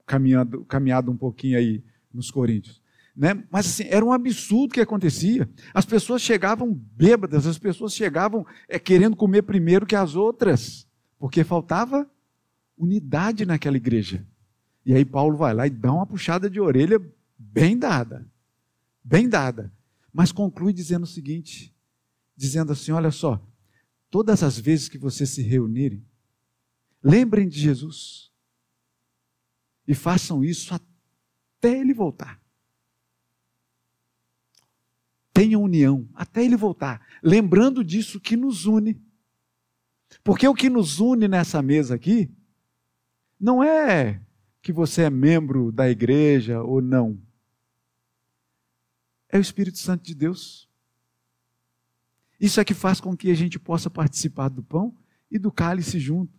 [0.05, 2.81] caminhado, caminhado um pouquinho aí nos Coríntios.
[3.15, 3.43] Né?
[3.49, 5.49] Mas assim, era um absurdo que acontecia.
[5.73, 11.43] As pessoas chegavam bêbadas, as pessoas chegavam é, querendo comer primeiro que as outras, porque
[11.43, 12.09] faltava
[12.77, 14.25] unidade naquela igreja.
[14.85, 17.01] E aí Paulo vai lá e dá uma puxada de orelha
[17.37, 18.27] bem dada,
[19.03, 19.71] bem dada,
[20.11, 21.73] mas conclui dizendo o seguinte,
[22.35, 23.41] dizendo assim, olha só,
[24.09, 26.05] todas as vezes que vocês se reunirem,
[27.07, 28.31] Lembrem de Jesus.
[29.87, 32.41] E façam isso até ele voltar.
[35.35, 37.05] Tenham união até ele voltar.
[37.21, 38.97] Lembrando disso que nos une.
[40.23, 42.31] Porque o que nos une nessa mesa aqui
[43.37, 44.21] não é
[44.61, 47.19] que você é membro da igreja ou não.
[49.27, 50.69] É o Espírito Santo de Deus.
[52.39, 54.95] Isso é que faz com que a gente possa participar do pão
[55.29, 56.31] e do cálice junto.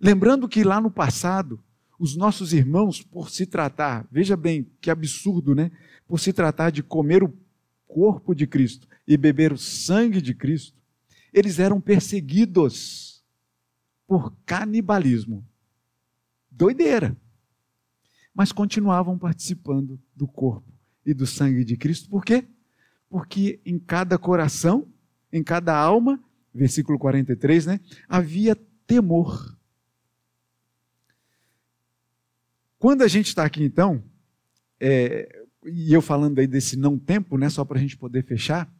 [0.00, 1.62] Lembrando que lá no passado,
[1.98, 5.70] os nossos irmãos, por se tratar, veja bem que absurdo, né?
[6.08, 7.43] Por se tratar de comer o
[7.94, 10.76] corpo de Cristo e beber o sangue de Cristo,
[11.32, 13.24] eles eram perseguidos
[14.04, 15.46] por canibalismo.
[16.50, 17.16] Doideira.
[18.34, 20.72] Mas continuavam participando do corpo
[21.06, 22.44] e do sangue de Cristo, por quê?
[23.08, 24.92] Porque em cada coração,
[25.32, 26.20] em cada alma,
[26.52, 28.56] versículo 43, né, havia
[28.88, 29.56] temor.
[32.76, 34.02] Quando a gente está aqui, então,
[34.80, 38.72] é, e eu falando aí desse não tempo, né, só para a gente poder fechar,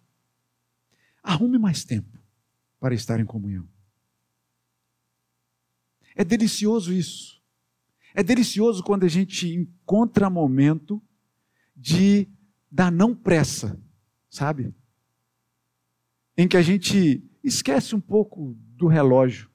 [1.23, 2.19] arrume mais tempo
[2.79, 3.69] para estar em comunhão.
[6.15, 7.43] É delicioso isso.
[8.15, 11.03] É delicioso quando a gente encontra momento
[11.75, 12.29] de
[12.71, 13.81] da não pressa,
[14.29, 14.75] sabe?
[16.37, 19.51] Em que a gente esquece um pouco do relógio.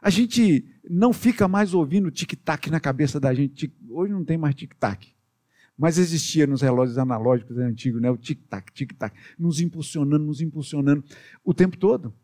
[0.00, 3.74] A gente não fica mais ouvindo tic-tac na cabeça da gente.
[3.88, 5.15] Hoje não tem mais tic-tac.
[5.76, 8.10] Mas existia nos relógios analógicos antigos, né?
[8.10, 11.04] o tic-tac, tic-tac, nos impulsionando, nos impulsionando
[11.44, 12.14] o tempo todo.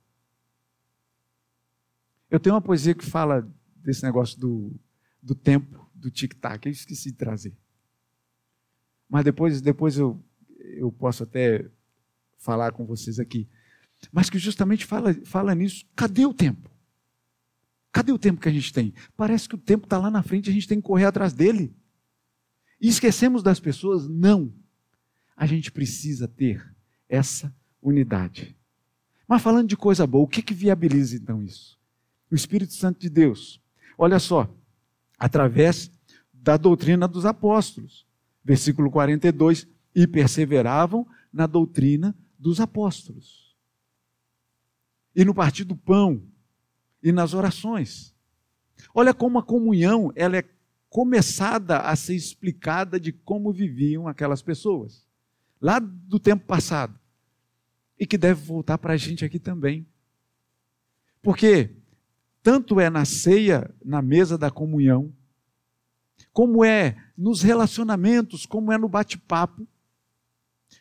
[2.30, 4.72] Eu tenho uma poesia que fala desse negócio do,
[5.22, 7.54] do tempo, do tic-tac, eu esqueci de trazer.
[9.06, 10.18] Mas depois, depois eu,
[10.58, 11.68] eu posso até
[12.38, 13.46] falar com vocês aqui.
[14.10, 15.84] Mas que justamente fala, fala nisso.
[15.94, 16.70] Cadê o tempo?
[17.92, 18.94] Cadê o tempo que a gente tem?
[19.14, 21.76] Parece que o tempo está lá na frente, a gente tem que correr atrás dele.
[22.82, 24.08] E esquecemos das pessoas?
[24.08, 24.52] Não.
[25.36, 26.74] A gente precisa ter
[27.08, 28.56] essa unidade.
[29.28, 31.78] Mas falando de coisa boa, o que, que viabiliza então isso?
[32.28, 33.62] O Espírito Santo de Deus.
[33.96, 34.52] Olha só,
[35.16, 35.92] através
[36.32, 38.04] da doutrina dos apóstolos.
[38.44, 43.56] Versículo 42: E perseveravam na doutrina dos apóstolos.
[45.14, 46.20] E no partir do pão,
[47.00, 48.12] e nas orações.
[48.92, 50.42] Olha como a comunhão ela é
[50.92, 55.08] começada a ser explicada de como viviam aquelas pessoas,
[55.58, 57.00] lá do tempo passado,
[57.98, 59.86] e que deve voltar para a gente aqui também.
[61.22, 61.74] Porque
[62.42, 65.10] tanto é na ceia, na mesa da comunhão,
[66.30, 69.66] como é nos relacionamentos, como é no bate-papo,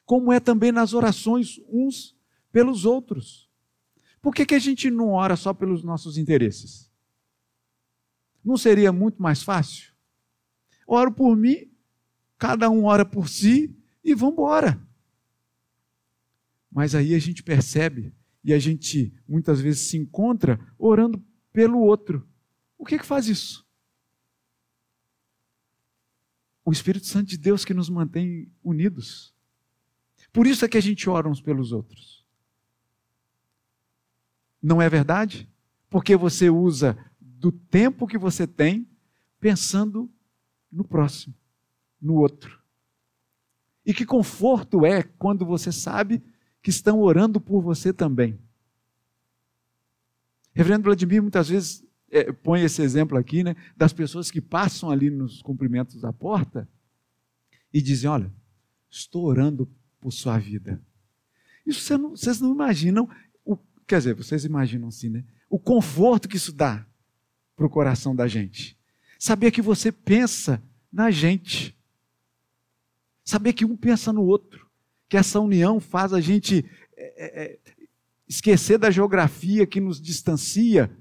[0.05, 2.17] como é também nas orações uns
[2.51, 3.49] pelos outros.
[4.21, 6.91] Por que, que a gente não ora só pelos nossos interesses?
[8.43, 9.90] Não seria muito mais fácil?
[10.93, 11.71] Oro por mim,
[12.37, 14.85] cada um ora por si e vamos embora.
[16.69, 21.23] Mas aí a gente percebe e a gente muitas vezes se encontra orando
[21.53, 22.27] pelo outro.
[22.77, 23.65] O que que faz isso?
[26.63, 29.33] O Espírito Santo de Deus que nos mantém unidos.
[30.31, 32.25] Por isso é que a gente ora uns pelos outros.
[34.61, 35.49] Não é verdade?
[35.89, 38.87] Porque você usa do tempo que você tem
[39.39, 40.09] pensando
[40.71, 41.35] no próximo,
[42.01, 42.59] no outro.
[43.85, 46.23] E que conforto é quando você sabe
[46.61, 48.39] que estão orando por você também.
[50.53, 55.09] Reverendo Vladimir muitas vezes é, põe esse exemplo aqui, né, das pessoas que passam ali
[55.09, 56.67] nos cumprimentos da porta
[57.73, 58.31] e dizem: Olha,
[58.89, 60.81] estou orando por sua vida.
[61.65, 63.09] Isso você não, vocês não imaginam,
[63.45, 63.57] o,
[63.87, 65.23] quer dizer, vocês imaginam sim, né?
[65.49, 66.85] O conforto que isso dá
[67.55, 68.77] para o coração da gente.
[69.21, 70.59] Saber que você pensa
[70.91, 71.77] na gente.
[73.23, 74.67] Saber que um pensa no outro.
[75.07, 76.65] Que essa união faz a gente
[76.97, 77.59] é, é,
[78.27, 80.91] esquecer da geografia que nos distancia,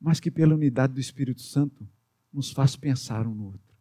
[0.00, 1.86] mas que pela unidade do Espírito Santo
[2.32, 3.76] nos faz pensar um no outro.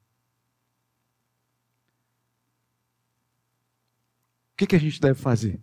[4.52, 5.58] O que, que a gente deve fazer?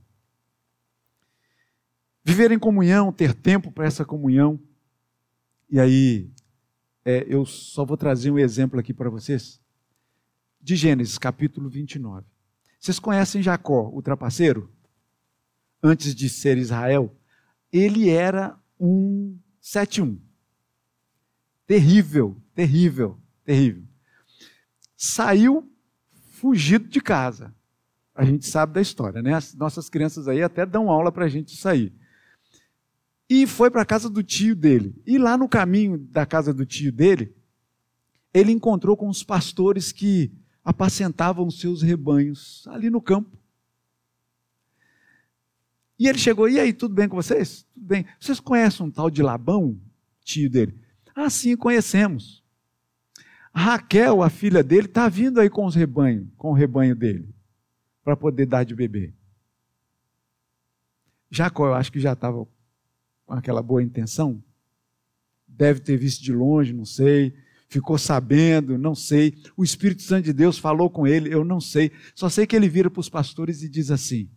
[2.25, 4.59] Viver em comunhão, ter tempo para essa comunhão.
[5.69, 6.31] E aí,
[7.09, 9.59] é, eu só vou trazer um exemplo aqui para vocês.
[10.61, 12.27] De Gênesis, capítulo 29.
[12.79, 14.71] Vocês conhecem Jacó, o trapaceiro?
[15.83, 17.17] Antes de ser Israel,
[17.73, 20.19] ele era um 7-1.
[21.67, 23.85] Terrível, terrível, terrível.
[24.95, 25.73] Saiu
[26.33, 27.55] fugido de casa.
[28.15, 29.33] A gente sabe da história, né?
[29.33, 31.91] As nossas crianças aí até dão aula para a gente sair
[33.29, 34.95] e foi para a casa do tio dele.
[35.07, 37.35] E lá no caminho da casa do tio dele,
[38.33, 40.33] ele encontrou com os pastores que
[40.65, 43.37] apacentavam seus rebanhos ali no campo.
[45.99, 47.67] E ele chegou, e aí, tudo bem com vocês?
[47.75, 48.07] Tudo bem.
[48.21, 49.79] Vocês conhecem um tal de Labão,
[50.23, 50.79] tio dele?
[51.15, 52.45] Ah, sim, conhecemos.
[53.53, 57.29] Raquel, a filha dele, está vindo aí com os rebanhos, com o rebanho dele,
[58.05, 59.13] para poder dar de beber.
[61.31, 62.47] Jacó, eu acho que já estava
[63.29, 64.43] com aquela boa intenção.
[65.47, 67.35] Deve ter visto de longe, não sei.
[67.69, 69.37] Ficou sabendo, não sei.
[69.55, 71.93] O Espírito Santo de Deus falou com ele, eu não sei.
[72.15, 74.31] Só sei que ele vira para os pastores e diz assim: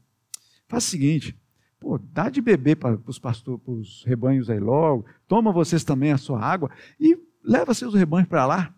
[0.68, 1.39] faz o seguinte,
[1.80, 6.12] pô, dá de beber para os pastores, para os rebanhos aí logo, toma vocês também
[6.12, 6.70] a sua água
[7.00, 8.76] e leva seus rebanhos para lá.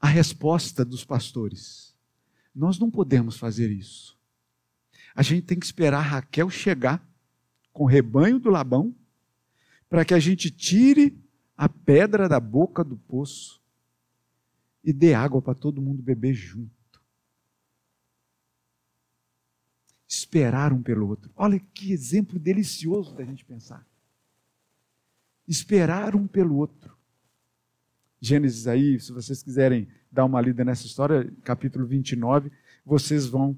[0.00, 1.94] A resposta dos pastores:
[2.54, 4.16] nós não podemos fazer isso.
[5.14, 7.06] A gente tem que esperar Raquel chegar
[7.78, 8.92] com o rebanho do Labão,
[9.88, 11.16] para que a gente tire
[11.56, 13.62] a pedra da boca do poço
[14.82, 17.00] e dê água para todo mundo beber junto.
[20.08, 21.30] Esperar um pelo outro.
[21.36, 23.86] Olha que exemplo delicioso da gente pensar.
[25.46, 26.98] Esperar um pelo outro.
[28.20, 32.50] Gênesis aí, se vocês quiserem dar uma lida nessa história, capítulo 29,
[32.84, 33.56] vocês vão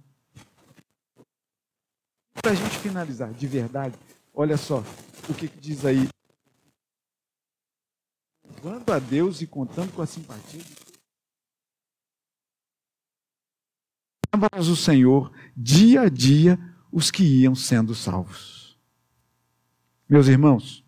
[2.41, 3.95] para a gente finalizar, de verdade,
[4.33, 4.83] olha só
[5.29, 6.09] o que, que diz aí.
[8.45, 10.75] Louvando a Deus e contando com a simpatia de
[14.31, 14.69] Todos.
[14.69, 16.59] o Senhor dia a dia
[16.91, 18.79] os que iam sendo salvos.
[20.09, 20.85] Meus irmãos,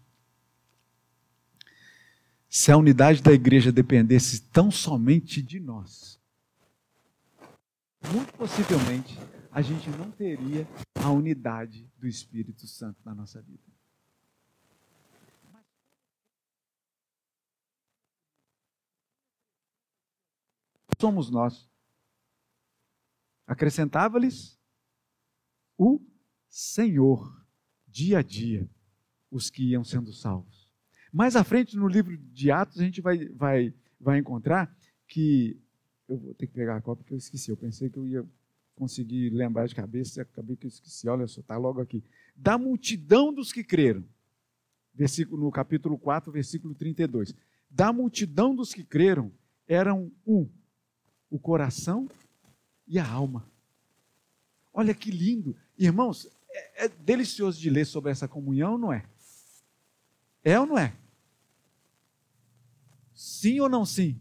[2.48, 6.20] se a unidade da igreja dependesse tão somente de nós,
[8.12, 9.16] muito possivelmente
[9.52, 13.62] a gente não teria a unidade do Espírito Santo na nossa vida.
[20.98, 21.70] Somos nós.
[23.46, 24.58] Acrescentava-lhes
[25.76, 26.00] o
[26.48, 27.44] Senhor,
[27.86, 28.70] dia a dia,
[29.30, 30.70] os que iam sendo salvos.
[31.12, 34.74] Mais à frente, no livro de Atos, a gente vai, vai, vai encontrar
[35.06, 35.60] que.
[36.08, 37.50] Eu vou ter que pegar a cópia porque eu esqueci.
[37.50, 38.26] Eu pensei que eu ia
[38.82, 42.02] consegui lembrar de cabeça, acabei que eu esqueci, olha só, está logo aqui.
[42.34, 44.04] Da multidão dos que creram.
[44.92, 47.32] Versículo, no capítulo 4, versículo 32.
[47.70, 49.30] Da multidão dos que creram,
[49.68, 50.48] eram um,
[51.30, 52.08] o coração
[52.88, 53.48] e a alma.
[54.74, 55.56] Olha que lindo.
[55.78, 59.06] Irmãos, é, é delicioso de ler sobre essa comunhão, não é?
[60.42, 60.92] É ou não é?
[63.14, 64.18] Sim ou não sim?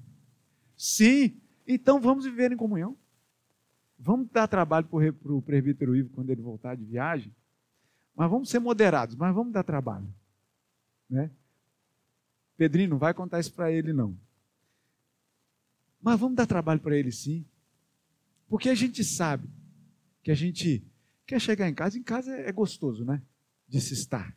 [0.78, 1.42] Sim.
[1.66, 2.96] Então vamos viver em comunhão.
[4.04, 7.32] Vamos dar trabalho para o presbítero Ivo quando ele voltar de viagem,
[8.16, 10.12] mas vamos ser moderados, mas vamos dar trabalho.
[11.08, 11.30] Né?
[12.58, 14.18] Pedrinho, não vai contar isso para ele, não.
[16.02, 17.46] Mas vamos dar trabalho para ele sim.
[18.50, 19.48] Porque a gente sabe
[20.24, 20.84] que a gente
[21.24, 23.22] quer chegar em casa, em casa é gostoso, né?
[23.68, 24.36] De se estar.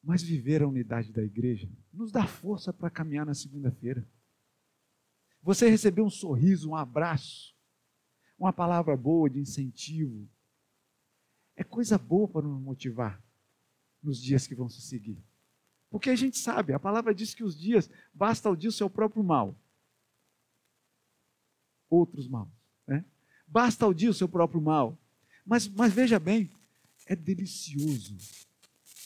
[0.00, 4.06] Mas viver a unidade da igreja nos dá força para caminhar na segunda-feira.
[5.42, 7.57] Você receber um sorriso, um abraço,
[8.38, 10.28] uma palavra boa de incentivo.
[11.56, 13.22] É coisa boa para nos motivar
[14.02, 15.22] nos dias que vão se seguir.
[15.90, 18.88] Porque a gente sabe, a palavra diz que os dias, basta o dia o seu
[18.88, 19.56] próprio mal.
[21.88, 22.50] Outros maus.
[22.86, 23.04] Né?
[23.46, 24.96] Basta o dia o seu próprio mal.
[25.44, 26.50] Mas, mas veja bem,
[27.06, 28.16] é delicioso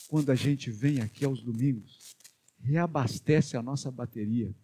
[0.09, 2.15] quando a gente vem aqui aos domingos,
[2.59, 4.55] reabastece a nossa bateria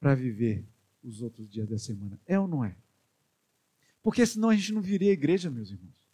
[0.00, 0.66] para viver
[1.02, 2.18] os outros dias da semana.
[2.24, 2.74] É ou não é?
[4.06, 6.08] Porque senão a gente não viria igreja, meus irmãos.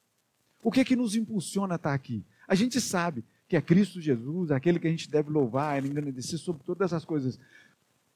[0.62, 2.24] O que é que nos impulsiona a estar aqui?
[2.48, 6.64] A gente sabe que é Cristo Jesus, aquele que a gente deve louvar, engrandecer sobre
[6.64, 7.38] todas essas coisas.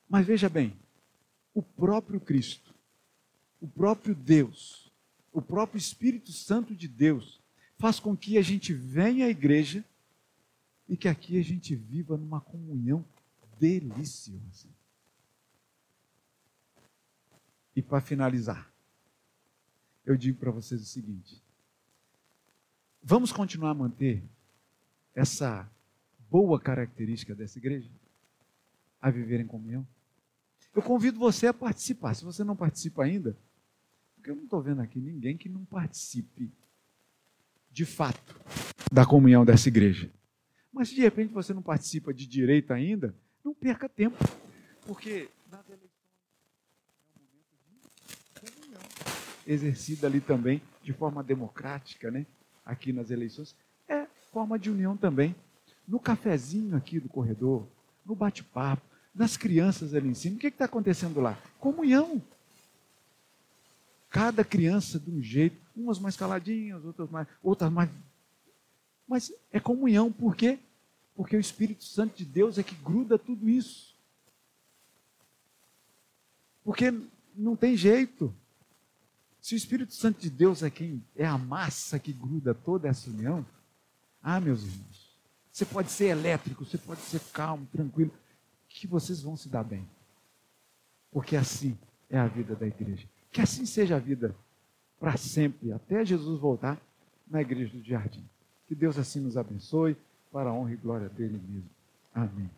[0.08, 0.74] Mas veja bem,
[1.52, 2.74] o próprio Cristo,
[3.60, 4.90] o próprio Deus,
[5.30, 7.38] o próprio Espírito Santo de Deus
[7.76, 9.84] faz com que a gente venha à igreja
[10.88, 13.04] e que aqui a gente viva numa comunhão
[13.60, 14.68] deliciosa.
[17.76, 18.74] E para finalizar,
[20.07, 21.42] eu digo para vocês o seguinte:
[23.02, 24.22] vamos continuar a manter
[25.14, 25.68] essa
[26.30, 27.90] boa característica dessa igreja?
[29.02, 29.86] A viver em comunhão?
[30.74, 32.14] Eu convido você a participar.
[32.14, 33.36] Se você não participa ainda,
[34.16, 36.50] porque eu não estou vendo aqui ninguém que não participe
[37.70, 38.34] de fato
[38.90, 40.11] da comunhão dessa igreja.
[40.72, 44.16] Mas se de repente você não participa de direito ainda, não perca tempo.
[44.86, 45.86] Porque nas eleições
[49.47, 52.26] exercida ali também de forma democrática, né?
[52.64, 53.55] Aqui nas eleições,
[53.88, 55.34] é forma de união também.
[55.86, 57.66] No cafezinho aqui do corredor,
[58.05, 58.82] no bate-papo,
[59.14, 61.38] nas crianças ali em cima, o que está acontecendo lá?
[61.59, 62.20] Comunhão.
[64.11, 67.90] Cada criança de um jeito, umas mais caladinhas, outras mais, outras mais.
[69.07, 70.59] Mas é comunhão, por quê?
[71.14, 73.97] Porque o Espírito Santo de Deus é que gruda tudo isso.
[76.64, 76.92] Porque
[77.34, 78.34] não tem jeito.
[79.47, 83.09] Se o Espírito Santo de Deus é quem é a massa que gruda toda essa
[83.09, 83.47] união,
[84.20, 85.16] ah, meus irmãos,
[85.53, 88.11] você pode ser elétrico, você pode ser calmo, tranquilo,
[88.68, 89.88] que vocês vão se dar bem.
[91.12, 91.78] Porque assim
[92.11, 93.07] é a vida da igreja.
[93.30, 94.34] Que assim seja a vida
[94.99, 96.76] para sempre, até Jesus voltar
[97.24, 98.28] na igreja do jardim.
[98.66, 99.97] Que Deus assim nos abençoe,
[100.32, 101.70] para a honra e glória dele mesmo.
[102.12, 102.51] Amém.